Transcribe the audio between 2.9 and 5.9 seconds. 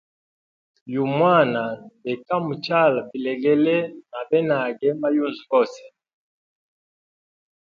bilegele na benage ma yunzu gose.